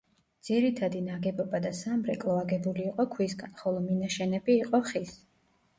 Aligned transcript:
ძირითადი 0.47 1.01
ნაგებობა 1.09 1.61
და 1.65 1.73
სამრეკლო 1.81 2.39
აგებული 2.45 2.87
იყო 2.93 3.07
ქვისგან, 3.15 3.55
ხოლო 3.63 3.87
მინაშენები 3.87 4.59
იყო 4.67 4.83
ხის. 4.93 5.17